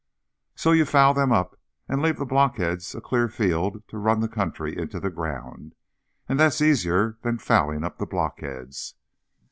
__So 0.59 0.75
you 0.75 0.85
foul 0.85 1.13
them 1.13 1.31
up, 1.31 1.59
and 1.87 2.01
leave 2.01 2.17
the 2.17 2.25
blockheads 2.25 2.95
a 2.95 3.01
clear 3.01 3.27
field 3.29 3.83
to 3.89 3.99
run 3.99 4.19
the 4.19 4.27
country 4.27 4.75
into 4.75 4.99
the 4.99 5.11
ground. 5.11 5.75
And 6.27 6.39
that's 6.39 6.59
easier 6.59 7.19
than 7.21 7.37
fouling 7.37 7.83
up 7.83 7.99
the 7.99 8.07
blockheads. 8.07 8.95